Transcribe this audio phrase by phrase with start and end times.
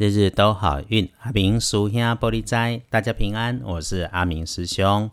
[0.00, 3.60] 日日都好运，阿明叔兄玻璃斋，大家平安。
[3.62, 5.10] 我是阿明师兄。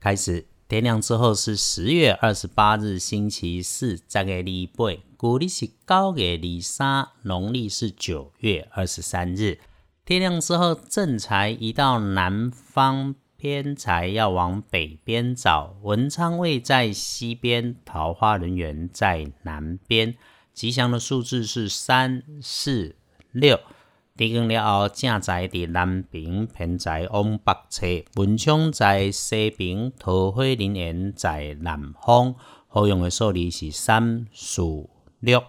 [0.00, 9.60] 开始天亮之后是十月二十八日，星期四，再给礼拜，古历是高月二三，农历是九月二十三日。
[10.04, 15.76] 天亮之后，正财移到南方，偏财要往北边找。
[15.82, 20.16] 文昌位在西边，桃花人员在南边。
[20.52, 22.96] 吉祥的数字是三四
[23.30, 23.60] 六。
[24.16, 32.36] 地更了后，正在伫南边，偏在往北侧；文昌在西边，桃花林园在南方。
[32.68, 34.62] 好用的数字是三、四、
[35.18, 35.42] 六，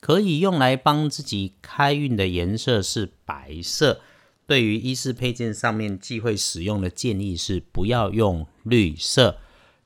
[0.00, 4.00] 可以用来帮自己开运的颜色是白色。
[4.46, 9.38] 对于衣饰配件上面忌讳使用的建议是不要用绿色。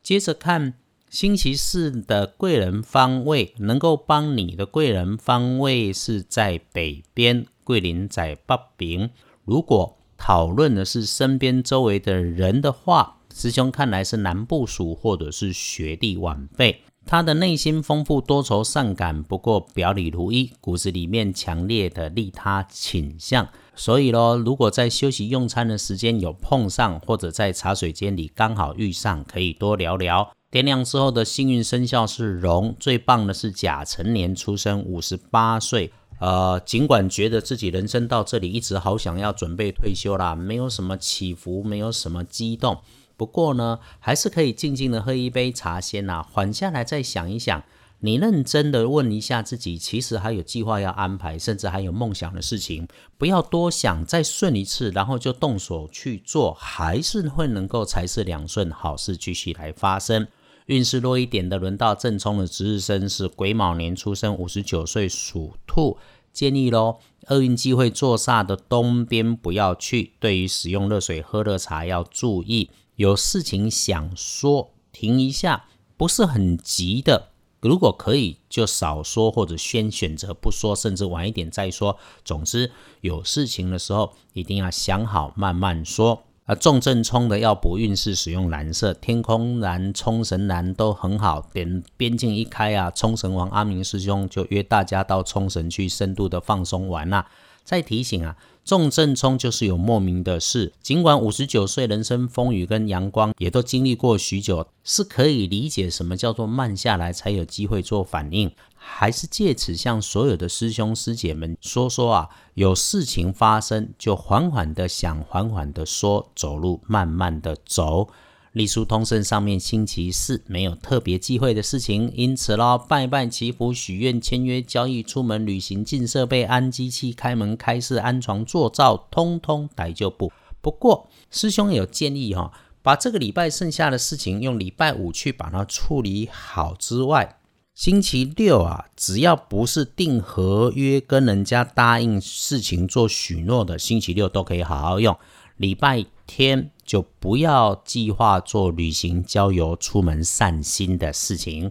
[0.02, 0.74] 接着看
[1.08, 7.46] 星期四的贵人方位，能够帮你的贵人方位是在北边。
[7.68, 9.10] 桂林在北边。
[9.45, 16.80] 如果讨论的是身边周围的人的话，师兄看来是南部属或者是学弟晚辈。
[17.05, 23.46] 他的内心丰富多愁善感，不过表里如一，骨子里面强烈的利他倾向。
[23.74, 30.33] 所以咯，如果在休息用餐的时间有碰上，或者在茶水间里刚好遇上，可以多聊聊。
[30.50, 35.92] 天亮之后的幸运生肖是龙，最棒的是甲辰年出生，五十八岁。
[36.20, 42.78] 呃，尽管觉得自己人生到这里一直好想要准备退休啦，没有什么起伏，没有什么激动。
[43.16, 47.62] 不过呢，还是可以静静的喝一杯茶先呐，缓下来再想一想。
[48.00, 60.28] 你认真的问一下自己，其实还有计划要安排，甚至还有梦想的事情，不要多想，再顺一次，然后就动手去做，还是会能够财势两顺，好事继续来发生。
[60.66, 65.96] 运势弱一点的，轮到正冲的值日生是癸卯年出生，五十九岁属兔。
[66.32, 66.98] 建议喽，
[67.28, 70.14] 厄运机会坐煞的东边不要去。
[70.18, 72.70] 对于使用热水喝热茶要注意。
[72.96, 77.28] 有事情想说，停一下，不是很急的。
[77.61, 81.96] 如果可以，就少说，或者先选择不说，甚至晚一点再说。
[82.24, 86.24] 总之，有事情的时候一定要想好，慢慢说。
[86.48, 91.47] 啊，重症冲的要补运势，使用蓝色，天空蓝、冲绳蓝都很好。
[91.53, 97.27] 点边境一开啊，冲绳王阿明师兄就约大家到冲绳去深度的放松玩啦。
[97.68, 98.34] 再提醒啊，
[98.64, 100.73] 重症冲就是有莫名的事。
[100.80, 108.51] 尽管五十九岁，人生风雨跟阳光也都经历过许久，是可以理解什么叫做慢下来才有机会做反应。
[108.74, 118.08] 还是借此向所有的师兄师姐们说说啊，有事情发生就缓缓的想，缓缓的说，走路慢慢的走。
[118.53, 130.32] 隶书通胜上面星期四没有特别忌讳的事情，因此咯，拜拜祈福、许愿、签约、交易、出门旅行、进设备、安机器、开门开市、安床做灶，通通逮就不。
[130.61, 137.37] 不过师兄有建议哈，把这个礼拜剩下的事情用礼拜五去把它处理好之外。
[137.75, 145.17] 星期六啊，只要不是订合约跟人家答应事情做许诺的，星期六都可以好好用。
[145.59, 151.70] 礼拜天就不要计划做旅行、郊游、出门散心的事情。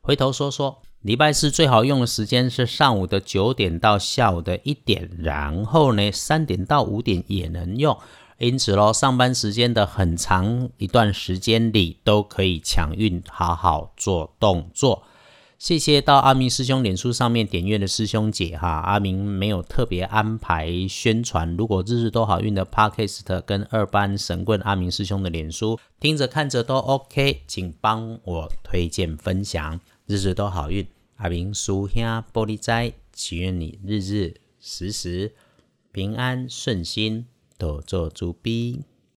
[0.00, 7.94] 回头说说，礼拜四最好用的时间是上午的九点到下午的一点，然后呢，三点到五点也能用。
[8.38, 15.02] 因此咯，上班时间的很长一段时间里，都可以抢运，好好做动作。
[15.64, 21.56] 谢谢到阿明师兄脸书上面点阅的师兄姐哈，阿明没有特别安排宣传。
[21.56, 29.80] 如果日日都好运的 Podcast 跟二班神棍阿明师兄的脸书听着看着都 OK，请帮我推荐分享。
[30.04, 30.86] 日日都好运，
[31.16, 35.32] 阿明叔兄玻璃斋，祈愿你日日时时
[35.92, 37.24] 平安顺心，
[37.56, 38.82] 多做主逼。